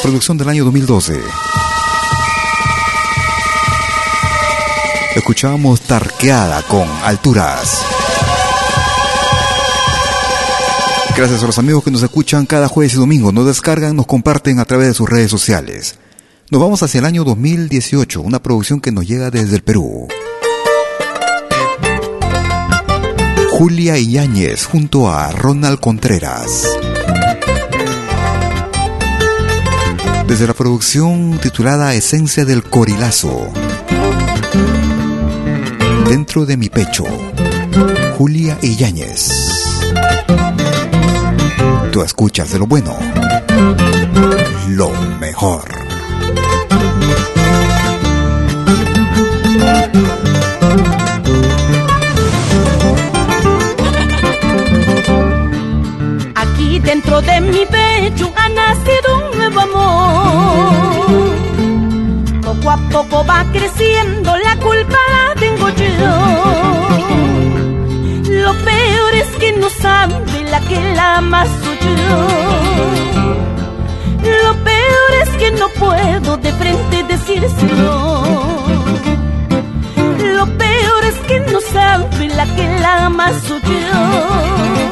Producción 0.00 0.38
del 0.38 0.48
año 0.48 0.64
2012. 0.64 1.20
Escuchamos 5.16 5.80
Tarqueada 5.80 6.62
con 6.62 6.88
Alturas. 7.02 7.80
Gracias 11.16 11.42
a 11.42 11.46
los 11.46 11.58
amigos 11.58 11.82
que 11.82 11.90
nos 11.90 12.04
escuchan 12.04 12.46
cada 12.46 12.68
jueves 12.68 12.94
y 12.94 12.98
domingo, 12.98 13.32
nos 13.32 13.46
descargan, 13.46 13.96
nos 13.96 14.06
comparten 14.06 14.60
a 14.60 14.64
través 14.66 14.86
de 14.86 14.94
sus 14.94 15.10
redes 15.10 15.32
sociales. 15.32 15.96
Nos 16.48 16.60
vamos 16.60 16.80
hacia 16.84 17.00
el 17.00 17.06
año 17.06 17.24
2018, 17.24 18.20
una 18.20 18.40
producción 18.40 18.80
que 18.80 18.92
nos 18.92 19.04
llega 19.04 19.32
desde 19.32 19.56
el 19.56 19.64
Perú. 19.64 20.06
Julia 23.56 23.96
Iñáñez 23.96 24.64
junto 24.64 25.08
a 25.08 25.30
Ronald 25.30 25.78
Contreras. 25.78 26.66
Desde 30.26 30.48
la 30.48 30.54
producción 30.54 31.38
titulada 31.40 31.94
Esencia 31.94 32.44
del 32.44 32.64
Corilazo. 32.64 33.46
Dentro 36.08 36.44
de 36.44 36.56
mi 36.56 36.68
pecho, 36.68 37.04
Julia 38.18 38.58
Iñáñez. 38.60 39.30
Tú 41.92 42.02
escuchas 42.02 42.50
de 42.50 42.58
lo 42.58 42.66
bueno, 42.66 42.98
lo 44.66 44.90
mejor. 45.20 45.84
Dentro 57.04 57.20
de 57.22 57.40
mi 57.40 57.66
pecho 57.66 58.32
ha 58.36 58.48
nacido 58.48 59.18
un 59.18 59.38
nuevo 59.38 59.60
amor. 59.60 61.34
Poco 62.42 62.70
a 62.70 62.76
poco 62.90 63.24
va 63.26 63.44
creciendo, 63.52 64.36
la 64.38 64.56
culpa 64.56 64.98
la 65.12 65.34
tengo 65.40 65.68
yo. 65.70 65.84
Lo 68.42 68.52
peor 68.64 69.14
es 69.14 69.28
que 69.38 69.52
no 69.52 69.68
sabe 69.68 70.44
la 70.50 70.60
que 70.60 70.94
la 70.94 71.16
ama 71.18 71.44
soy 71.44 71.78
yo. 71.78 72.26
Lo 74.44 74.54
peor 74.64 75.12
es 75.22 75.28
que 75.36 75.50
no 75.52 75.68
puedo 75.68 76.36
de 76.38 76.52
frente 76.52 77.04
decírselo. 77.04 78.14
Lo 80.36 80.46
peor 80.58 81.04
es 81.04 81.18
que 81.28 81.40
no 81.52 81.60
sabe 81.60 82.28
la 82.28 82.46
que 82.46 82.80
la 82.80 83.06
ama 83.06 83.30
soy 83.46 83.60
yo. 83.60 84.84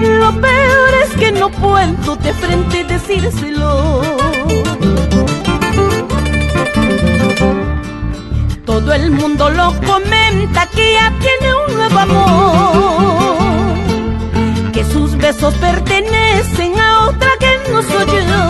Lo 0.00 0.40
peor 0.40 0.87
que 1.18 1.32
no 1.32 1.50
puedo 1.50 2.16
de 2.16 2.32
frente 2.32 2.84
decírselo. 2.84 4.02
Todo 8.64 8.92
el 8.92 9.10
mundo 9.10 9.50
lo 9.50 9.74
comenta 9.80 10.66
que 10.74 10.92
ya 10.92 11.12
tiene 11.18 11.54
un 11.54 11.74
nuevo 11.74 11.98
amor. 11.98 13.36
Que 14.72 14.84
sus 14.84 15.16
besos 15.16 15.54
pertenecen 15.54 16.78
a 16.78 17.08
otra 17.08 17.30
que 17.40 17.58
no 17.70 17.82
soy 17.82 18.06
yo. 18.28 18.44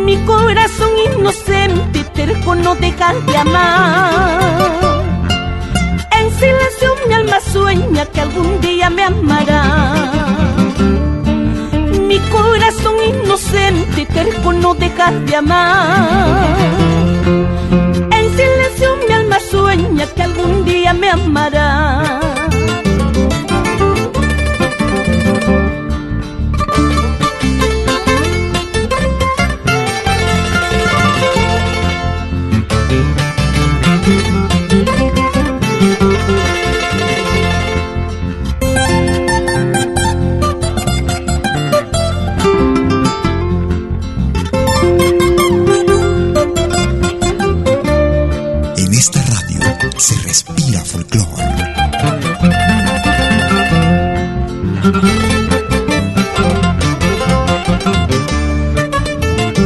Mi 0.00 0.16
corazón 0.24 0.90
inocente 1.18 1.98
y 1.98 2.04
terco 2.14 2.54
no 2.54 2.74
deja 2.76 3.14
de 3.14 3.36
amar. 3.36 5.02
En 6.18 6.30
silencio 6.38 6.94
mi 7.08 7.14
alma 7.14 7.40
sueña 7.40 8.06
que 8.06 8.20
algún 8.20 8.60
día 8.60 8.88
me 8.90 9.02
amará. 9.02 10.03
Corazón 12.34 12.96
inocente 13.10 14.00
y 14.02 14.06
terco 14.06 14.52
no 14.52 14.74
deja 14.74 15.12
de 15.12 15.36
amar. 15.36 16.56
En 18.18 18.26
silencio 18.36 18.88
mi 19.06 19.14
alma 19.14 19.38
sueña 19.38 20.06
que 20.14 20.22
algún 20.24 20.64
día 20.64 20.92
me 20.92 21.10
amará. 21.10 22.23
Folclore. 50.94 51.44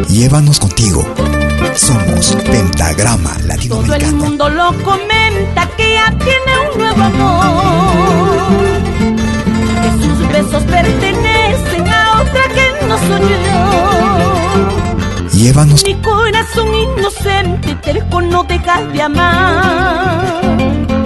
Llévanos 0.08 0.58
contigo. 0.58 1.04
Somos 1.74 2.36
Pentagrama 2.50 3.30
Todo 3.30 3.40
el 3.42 3.48
Latinoamericano. 3.48 4.16
mundo 4.16 4.48
lo 4.48 4.72
comenta 4.82 5.68
que 5.76 5.94
ya 5.94 6.10
tiene 6.18 6.52
un 6.72 6.78
nuevo 6.78 7.02
amor. 7.02 8.38
Que 9.82 9.90
sus 10.02 10.18
besos 10.32 10.62
pertenecen 10.64 11.88
a 11.88 12.20
otra 12.22 12.42
que 12.56 12.66
no 12.86 12.96
soy 12.98 13.28
yo. 13.46 13.58
Llévanos 15.38 15.84
Mi 15.84 15.94
corazón 15.96 16.74
inocente 16.74 17.74
terco 17.76 18.20
no 18.20 18.42
deja 18.44 18.82
de 18.92 19.02
amar. 19.02 20.97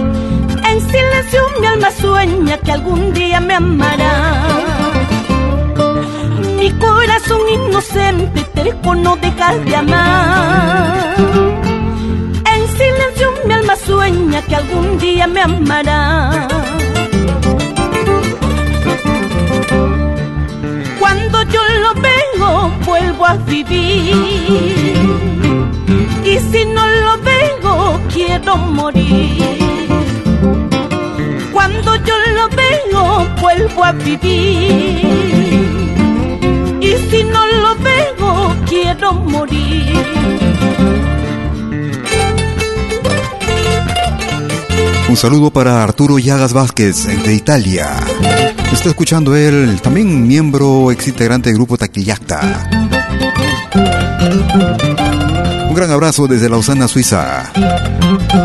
En 0.93 0.99
silencio 0.99 1.41
mi 1.59 1.67
alma 1.67 1.91
sueña 1.91 2.59
que 2.59 2.71
algún 2.71 3.15
día 3.15 3.41
me 3.41 3.55
amará. 3.55 4.45
Mi 6.59 6.71
corazón 6.73 7.41
inocente 7.49 8.45
terco 8.55 8.95
no 8.95 9.17
deja 9.17 9.55
de 9.57 9.75
amar. 9.75 11.15
En 12.55 12.69
silencio 12.77 13.33
mi 13.47 13.55
alma 13.55 13.75
sueña 13.75 14.43
que 14.43 14.55
algún 14.55 14.99
día 14.99 15.27
me 15.27 15.41
amará. 15.41 16.47
Cuando 21.01 21.43
yo 21.45 21.61
lo 21.85 21.95
veo, 22.03 22.71
vuelvo 22.85 23.25
a 23.27 23.35
vivir. 23.37 24.15
Y 26.23 26.39
si 26.51 26.67
no 26.67 26.87
lo 26.87 27.17
veo, 27.23 28.01
quiero 28.13 28.59
morir. 28.59 29.62
Vuelvo 33.43 33.85
a 33.85 33.93
vivir. 33.93 35.03
Y 36.81 36.93
si 37.11 37.25
no 37.25 37.47
lo 37.47 37.77
veo, 37.77 38.57
quiero 38.67 39.13
morir. 39.13 39.83
Un 45.09 45.17
saludo 45.17 45.51
para 45.51 45.83
Arturo 45.83 46.19
Llagas 46.19 46.53
Vázquez, 46.55 47.05
de 47.25 47.35
Italia. 47.35 47.97
Está 48.73 48.89
escuchando 48.89 49.37
él, 49.37 49.79
también 49.83 50.27
miembro 50.27 50.91
ex 50.91 51.09
integrante 51.09 51.51
del 51.51 51.59
grupo 51.59 51.77
Taquillacta. 51.77 52.71
Un 55.69 55.75
gran 55.75 55.91
abrazo 55.91 56.27
desde 56.27 56.49
Lausana, 56.49 56.89
Suiza. 56.89 57.53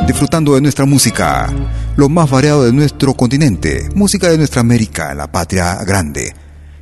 Disfrutando 0.05 0.55
de 0.55 0.61
nuestra 0.61 0.85
música, 0.85 1.49
lo 1.97 2.09
más 2.09 2.29
variado 2.29 2.63
de 2.63 2.71
nuestro 2.73 3.15
continente, 3.15 3.89
música 3.95 4.29
de 4.29 4.37
nuestra 4.37 4.61
América, 4.61 5.15
la 5.15 5.31
patria 5.31 5.83
grande. 5.83 6.31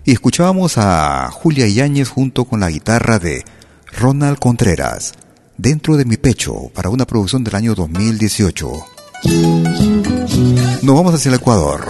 Y 0.04 0.12
escuchábamos 0.12 0.78
a 0.78 1.30
Julia 1.32 1.68
Yáñez 1.68 2.10
junto 2.10 2.44
con 2.44 2.60
la 2.60 2.70
guitarra 2.70 3.18
de 3.18 3.46
Ronald 3.98 4.38
Contreras, 4.38 5.14
Dentro 5.58 5.96
de 5.96 6.04
mi 6.04 6.18
pecho, 6.18 6.70
para 6.74 6.90
una 6.90 7.08
producción 7.08 7.46
del 7.46 7.56
año 7.56 7.76
2018. 7.76 8.72
Nos 10.82 10.96
vamos 10.96 11.14
hacia 11.14 11.30
el 11.30 11.36
Ecuador. 11.36 11.88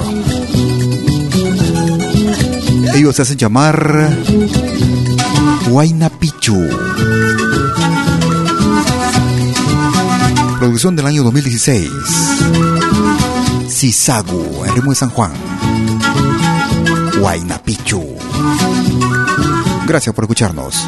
Ellos 2.94 3.16
se 3.16 3.24
hacen 3.24 3.38
llamar 3.38 4.08
Huayna 5.68 6.12
Pichu. 6.12 6.64
Producción 10.60 10.96
del 10.96 11.08
año 11.08 11.24
2016. 11.24 11.90
Sisagu, 13.76 14.64
en 14.66 14.74
ritmo 14.74 14.92
de 14.92 14.96
San 14.96 15.10
Juan. 15.10 15.34
Huayna 17.20 17.58
Pichu. 17.58 18.02
Gracias 19.86 20.16
por 20.16 20.24
escucharnos. 20.24 20.88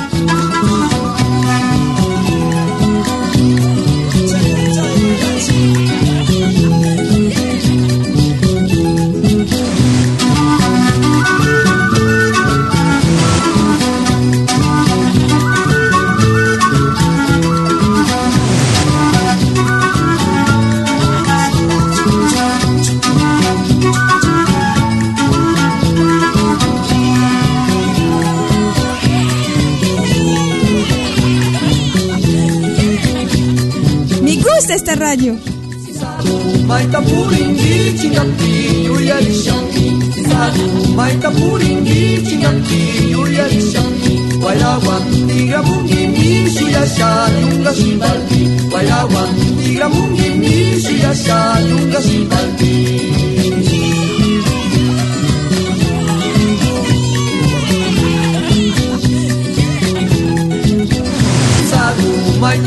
Gusta 34.67 34.73
esta 34.73 34.95
radio. 34.95 35.37
Maita 36.67 37.01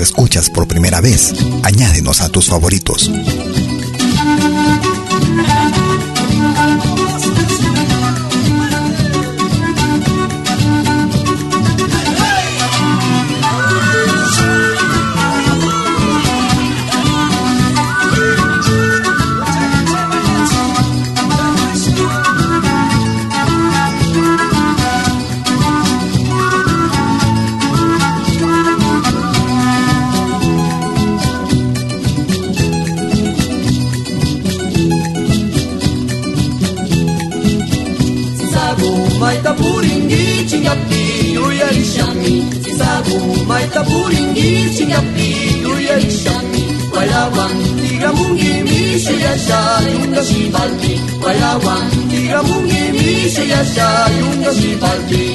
Escuchas 0.00 0.50
por 0.50 0.66
primera 0.66 1.00
vez, 1.00 1.32
añádenos 1.62 2.20
a 2.20 2.28
tus 2.28 2.46
favoritos. 2.46 3.10
Kaburingi 43.84 44.64
singapi 44.72 45.60
Nuria 45.60 46.00
isami 46.00 46.64
Walawan 46.88 47.52
Tiramungi 47.76 48.64
mi 48.64 48.96
siya 48.96 49.36
siya 49.36 49.60
Yung 49.92 50.08
kasibalti 50.08 50.96
Walawan 51.20 51.92
Tiramungi 52.08 52.82
mi 52.96 53.28
siya 53.28 53.60
siya 53.60 54.08
Yung 54.16 54.40
kasibalti 54.40 55.28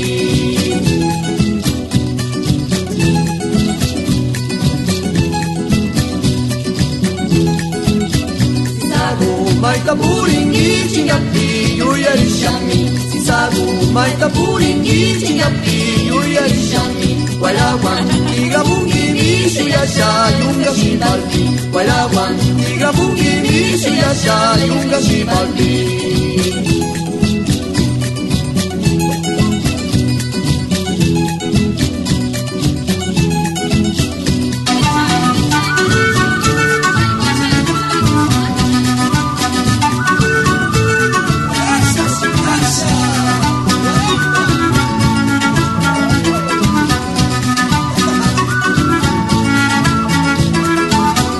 May 9.59 9.75
taburing 9.83 10.55
itingapi, 10.55 11.75
yuya 11.75 12.15
isyami, 12.15 12.87
sisago 13.11 13.67
may 13.91 14.07
taburing 14.15 14.87
itingapi. 14.87 15.88
Yuyari 16.29 16.61
shami 16.71 17.09
Guayraguan 17.41 18.05
tiga 18.29 18.61
mungi 18.67 19.03
mi 19.15 19.29
suyasha 19.55 20.09
yunga 20.39 20.71
simpalpi 20.79 21.43
Guayraguan 21.73 22.33
tiga 22.59 22.89
mungi 22.97 23.31
mi 23.43 23.57
suyasha 23.83 24.37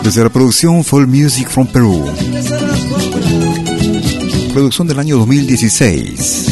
Desde 0.09 0.23
la 0.23 0.31
producción 0.31 0.83
Folk 0.83 1.07
Music 1.07 1.47
from 1.47 1.67
Perú. 1.67 2.03
Producción 4.51 4.87
del 4.87 4.97
año 4.97 5.17
2016. 5.17 6.47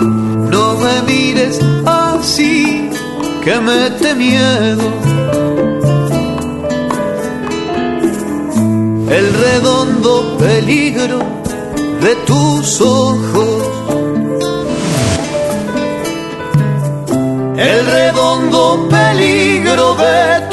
No 0.00 0.76
me 0.76 1.02
mires 1.02 1.60
así, 1.86 2.90
que 3.44 3.60
mete 3.60 4.14
miedo. 4.14 4.82
El 9.10 9.34
redondo 9.34 10.36
peligro 10.38 11.18
de 12.00 12.14
tus 12.26 12.80
ojos. 12.80 13.62
El 17.56 17.86
redondo 17.86 18.88
peligro 18.88 19.94
de 19.94 20.40
tus 20.50 20.51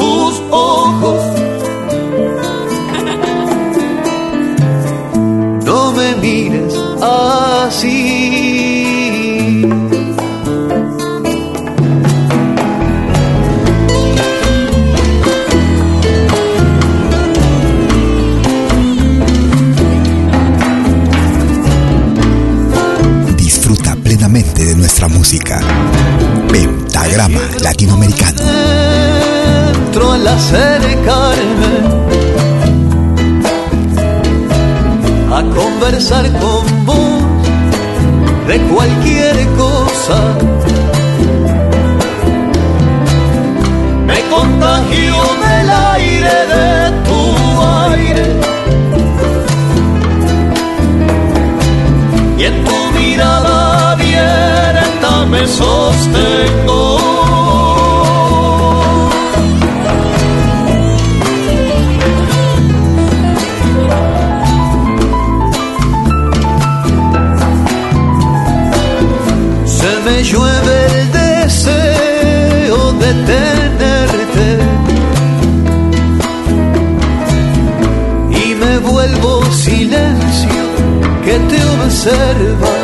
nuestra 25.00 25.18
música. 25.18 25.60
Pentagrama 26.52 27.40
Latinoamericano. 27.62 28.42
Entro 29.86 30.12
al 30.12 30.28
acercarme 30.28 31.74
a 35.32 35.42
conversar 35.56 36.30
con 36.40 36.86
vos 36.86 37.24
de 38.48 38.60
cualquier 38.74 39.48
cosa. 39.56 40.20
Me 44.06 44.20
contagio 44.30 45.16
del 45.46 45.70
aire 45.96 46.38
de 46.54 46.92
tu 47.08 47.22
aire 47.94 48.28
y 52.38 52.44
en 52.44 52.64
tu 52.66 53.00
mirada 53.00 53.49
me 55.30 55.46
sostengo. 55.48 56.98
Se 69.66 69.92
me 70.06 70.24
llueve 70.24 70.76
el 71.00 71.12
deseo 71.12 72.94
de 72.94 73.14
tenerte 73.32 74.48
y 78.32 78.56
me 78.56 78.78
vuelvo 78.80 79.44
silencio 79.52 80.64
que 81.24 81.36
te 81.50 81.60
observa. 81.84 82.79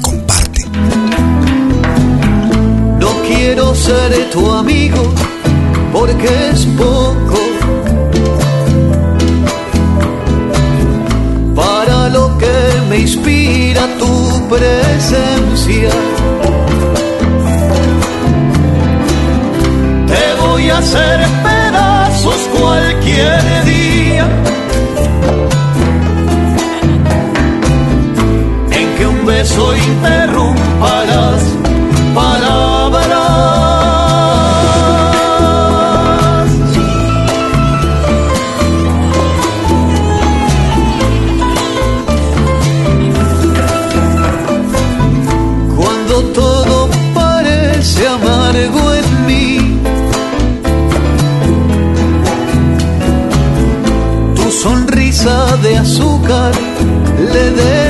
Comparte. 0.00 0.66
No 2.98 3.08
quiero 3.26 3.74
ser 3.74 4.30
tu 4.30 4.50
amigo 4.50 5.02
porque 5.92 6.50
es 6.50 6.64
poco 6.76 6.91
ser 20.92 21.31
le 57.54 57.81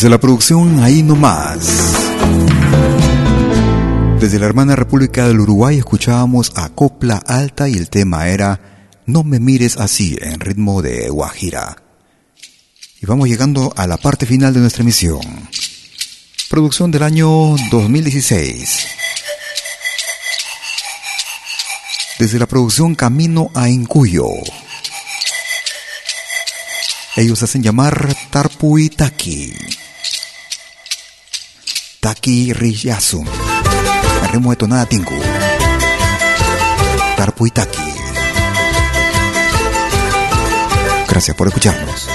Desde 0.00 0.08
la 0.08 0.18
producción 0.18 0.82
Ahí 0.82 1.02
No 1.02 1.14
Más. 1.14 1.60
Desde 4.18 4.38
la 4.38 4.46
hermana 4.46 4.74
República 4.74 5.28
del 5.28 5.40
Uruguay 5.40 5.76
escuchábamos 5.76 6.52
a 6.54 6.70
Copla 6.70 7.18
Alta 7.18 7.68
y 7.68 7.74
el 7.74 7.90
tema 7.90 8.26
era 8.28 9.02
No 9.04 9.24
me 9.24 9.38
mires 9.40 9.76
así 9.76 10.16
en 10.18 10.40
ritmo 10.40 10.80
de 10.80 11.10
Guajira. 11.10 11.82
Y 13.02 13.04
vamos 13.04 13.28
llegando 13.28 13.74
a 13.76 13.86
la 13.86 13.98
parte 13.98 14.24
final 14.24 14.54
de 14.54 14.60
nuestra 14.60 14.84
emisión. 14.84 15.20
Producción 16.48 16.90
del 16.90 17.02
año 17.02 17.28
2016. 17.70 18.86
Desde 22.18 22.38
la 22.38 22.46
producción 22.46 22.94
Camino 22.94 23.50
a 23.54 23.68
Incuyo. 23.68 24.28
Ellos 27.16 27.42
hacen 27.42 27.62
llamar 27.62 28.16
Tarpui 28.30 28.88
Taki. 32.00 32.50
El 32.50 32.56
ritmo 34.32 34.50
de 34.50 34.56
tonada 34.56 34.86
Tinku. 34.86 35.14
Tarpui 37.16 37.50
Taki. 37.50 37.78
Gracias 41.08 41.36
por 41.36 41.48
escucharnos. 41.48 42.09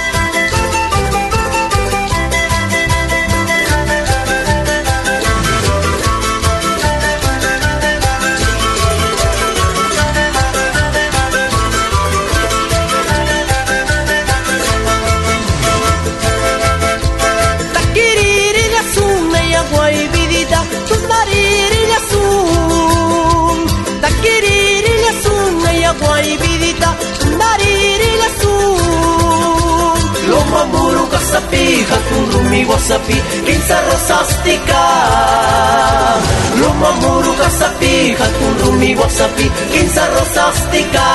Hakurumi 32.46 32.64
wasapi 32.64 33.14
kinsa 33.46 33.80
rosastika 33.80 34.82
lumamuru 36.60 37.32
kasapi 37.34 38.16
hakurumi 38.18 38.94
wasapi 38.96 39.50
kinsa 39.72 40.06
rosastika 40.06 41.06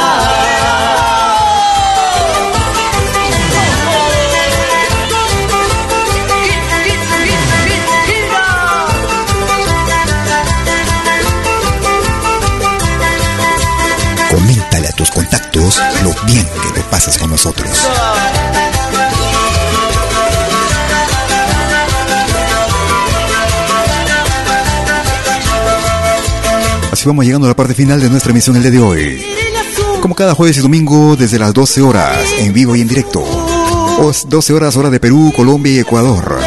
Coméntale 14.30 14.88
a 14.88 14.92
tus 14.94 15.12
contactos 15.12 15.82
lo 16.04 16.14
bien 16.26 16.48
que 16.62 16.72
te 16.72 16.82
pasas 16.90 17.18
con 17.18 17.30
nosotros. 17.32 17.78
Así 27.02 27.08
vamos 27.08 27.26
llegando 27.26 27.48
a 27.48 27.50
la 27.50 27.56
parte 27.56 27.74
final 27.74 28.00
de 28.00 28.12
nuestra 28.12 28.30
emisión 28.30 28.56
el 28.58 28.62
día 28.62 28.70
de 28.70 28.80
hoy. 28.80 29.26
Como 30.04 30.14
cada 30.14 30.36
jueves 30.36 30.58
y 30.58 30.60
domingo 30.60 31.16
desde 31.16 31.40
las 31.40 31.52
12 31.52 31.82
horas, 31.82 32.16
en 32.38 32.54
vivo 32.54 32.76
y 32.76 32.82
en 32.82 32.88
directo. 32.88 33.24
12 34.28 34.54
horas 34.54 34.78
hora 34.78 34.92
de 34.92 35.00
Perú, 35.00 35.34
Colombia 35.36 35.74
y 35.74 35.80
Ecuador. 35.80 36.40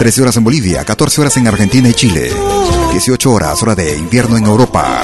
13 0.00 0.22
horas 0.22 0.36
en 0.36 0.42
Bolivia, 0.42 0.84
14 0.84 1.20
horas 1.20 1.36
en 1.36 1.46
Argentina 1.46 1.88
y 1.88 1.94
Chile. 1.94 2.32
18 2.90 3.30
horas, 3.30 3.62
hora 3.62 3.76
de 3.76 3.96
invierno 3.98 4.36
en 4.36 4.46
Europa. 4.46 5.00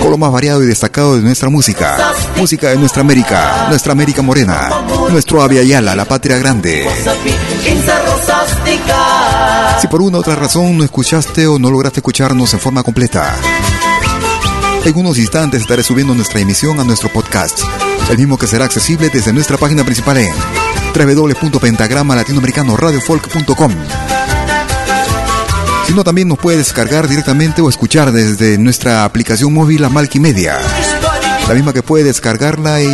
Con 0.00 0.10
lo 0.10 0.16
más 0.16 0.32
variado 0.32 0.62
y 0.62 0.66
destacado 0.66 1.16
de 1.16 1.20
nuestra 1.20 1.50
música. 1.50 2.14
Música 2.38 2.70
de 2.70 2.76
nuestra 2.76 3.02
América, 3.02 3.66
nuestra 3.68 3.92
América 3.92 4.22
morena. 4.22 4.70
Nuestro 5.10 5.42
Avia 5.42 5.62
Yala, 5.62 5.94
la 5.94 6.06
patria 6.06 6.38
grande. 6.38 6.88
Si 9.82 9.86
por 9.86 10.00
una 10.00 10.16
u 10.16 10.20
otra 10.20 10.34
razón 10.34 10.78
no 10.78 10.84
escuchaste 10.84 11.46
o 11.46 11.58
no 11.58 11.70
lograste 11.70 12.00
escucharnos 12.00 12.54
en 12.54 12.60
forma 12.60 12.82
completa, 12.82 13.36
en 14.88 14.96
unos 14.96 15.18
instantes 15.18 15.60
estaré 15.60 15.82
subiendo 15.82 16.14
nuestra 16.14 16.40
emisión 16.40 16.80
a 16.80 16.84
nuestro 16.84 17.10
podcast, 17.12 17.60
el 18.10 18.16
mismo 18.16 18.38
que 18.38 18.46
será 18.46 18.64
accesible 18.64 19.10
desde 19.12 19.34
nuestra 19.34 19.58
página 19.58 19.84
principal 19.84 20.16
en 20.16 20.32
www.pentagrama 20.94 22.16
latinoamericano-radiofolk.com. 22.16 23.72
Si 25.86 25.92
no, 25.92 26.04
también 26.04 26.28
nos 26.28 26.38
puede 26.38 26.58
descargar 26.58 27.06
directamente 27.06 27.60
o 27.60 27.68
escuchar 27.68 28.12
desde 28.12 28.56
nuestra 28.56 29.04
aplicación 29.04 29.52
móvil 29.52 29.84
a 29.84 29.90
Media, 29.90 30.58
la 31.46 31.54
misma 31.54 31.74
que 31.74 31.82
puede 31.82 32.04
descargarla 32.04 32.80
y, 32.80 32.88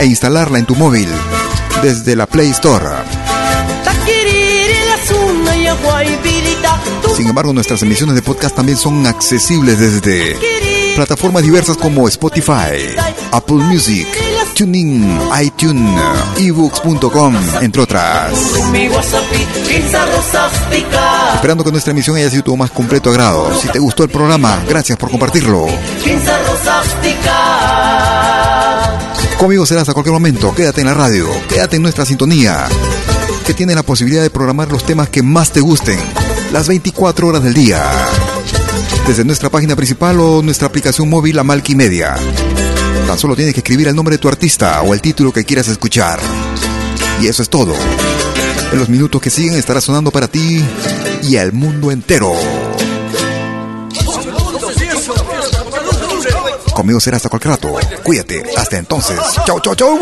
e 0.00 0.04
instalarla 0.06 0.58
en 0.58 0.66
tu 0.66 0.74
móvil 0.74 1.08
desde 1.82 2.14
la 2.14 2.26
Play 2.26 2.50
Store. 2.50 2.86
Sin 7.16 7.26
embargo, 7.26 7.54
nuestras 7.54 7.82
emisiones 7.82 8.14
de 8.14 8.22
podcast 8.22 8.54
también 8.54 8.76
son 8.76 9.06
accesibles 9.06 9.78
desde 9.78 10.69
plataformas 10.94 11.42
diversas 11.42 11.76
como 11.76 12.08
Spotify, 12.08 12.94
Apple 13.32 13.56
Music, 13.56 14.06
TuneIn, 14.54 15.18
iTunes, 15.42 16.00
ebooks.com, 16.38 17.34
entre 17.60 17.82
otras. 17.82 18.32
Esperando 21.34 21.64
que 21.64 21.70
nuestra 21.70 21.92
emisión 21.92 22.16
haya 22.16 22.30
sido 22.30 22.42
tu 22.44 22.56
más 22.56 22.70
completo 22.70 23.10
agrado. 23.10 23.58
Si 23.60 23.68
te 23.68 23.78
gustó 23.78 24.04
el 24.04 24.10
programa, 24.10 24.62
gracias 24.68 24.98
por 24.98 25.10
compartirlo. 25.10 25.66
Conmigo 29.38 29.64
serás 29.64 29.88
a 29.88 29.94
cualquier 29.94 30.12
momento. 30.12 30.54
Quédate 30.54 30.82
en 30.82 30.88
la 30.88 30.94
radio, 30.94 31.28
quédate 31.48 31.76
en 31.76 31.82
nuestra 31.82 32.04
sintonía, 32.04 32.66
que 33.46 33.54
tiene 33.54 33.74
la 33.74 33.82
posibilidad 33.82 34.22
de 34.22 34.30
programar 34.30 34.70
los 34.70 34.84
temas 34.84 35.08
que 35.08 35.22
más 35.22 35.50
te 35.50 35.60
gusten, 35.60 35.98
las 36.52 36.68
24 36.68 37.26
horas 37.26 37.42
del 37.42 37.54
día 37.54 37.82
desde 39.10 39.24
nuestra 39.24 39.50
página 39.50 39.74
principal 39.74 40.20
o 40.20 40.40
nuestra 40.40 40.68
aplicación 40.68 41.10
móvil 41.10 41.36
a 41.40 41.42
Media. 41.42 42.14
Tan 43.08 43.18
solo 43.18 43.34
tienes 43.34 43.52
que 43.52 43.58
escribir 43.58 43.88
el 43.88 43.96
nombre 43.96 44.14
de 44.14 44.18
tu 44.18 44.28
artista 44.28 44.80
o 44.82 44.94
el 44.94 45.00
título 45.00 45.32
que 45.32 45.44
quieras 45.44 45.66
escuchar. 45.66 46.20
Y 47.20 47.26
eso 47.26 47.42
es 47.42 47.50
todo. 47.50 47.74
En 48.72 48.78
los 48.78 48.88
minutos 48.88 49.20
que 49.20 49.28
siguen 49.28 49.54
estará 49.54 49.80
sonando 49.80 50.12
para 50.12 50.28
ti 50.28 50.64
y 51.24 51.34
el 51.34 51.52
mundo 51.52 51.90
entero. 51.90 52.34
Conmigo 56.72 57.00
será 57.00 57.16
hasta 57.16 57.28
cualquier 57.28 57.54
rato. 57.54 57.74
Cuídate. 58.04 58.44
Hasta 58.56 58.78
entonces. 58.78 59.18
Chau, 59.44 59.58
chau, 59.60 59.74
chau. 59.74 59.98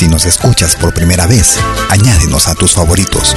Si 0.00 0.08
nos 0.08 0.24
escuchas 0.24 0.76
por 0.76 0.94
primera 0.94 1.26
vez, 1.26 1.58
añádenos 1.90 2.48
a 2.48 2.54
tus 2.54 2.72
favoritos. 2.72 3.36